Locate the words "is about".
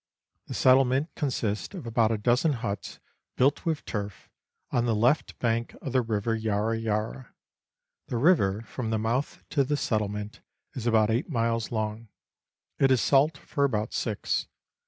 10.73-11.11